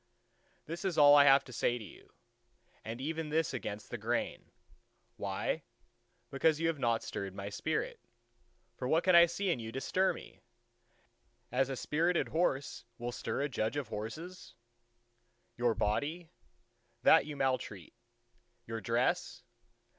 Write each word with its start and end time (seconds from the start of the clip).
.""This 0.65 0.83
is 0.83 0.97
all 0.97 1.13
I 1.15 1.25
have 1.25 1.43
to 1.43 1.53
say 1.53 1.77
to 1.77 1.83
you, 1.83 2.09
and 2.83 2.99
even 2.99 3.29
this 3.29 3.53
against 3.53 3.91
the 3.91 3.99
grain. 3.99 4.49
Why? 5.17 5.61
Because 6.31 6.59
you 6.59 6.65
have 6.69 6.79
not 6.79 7.03
stirred 7.03 7.35
my 7.35 7.49
spirit. 7.49 7.99
For 8.77 8.87
what 8.87 9.03
can 9.03 9.15
I 9.15 9.27
see 9.27 9.51
in 9.51 9.59
you 9.59 9.71
to 9.71 9.79
stir 9.79 10.11
me, 10.13 10.41
as 11.51 11.69
a 11.69 11.75
spirited 11.75 12.29
horse 12.29 12.83
will 12.97 13.11
stir 13.11 13.43
a 13.43 13.47
judge 13.49 13.77
of 13.77 13.89
horses? 13.89 14.55
Your 15.55 15.75
body? 15.75 16.31
That 17.03 17.27
you 17.27 17.35
maltreat. 17.37 17.93
Your 18.65 18.81
dress? 18.81 19.43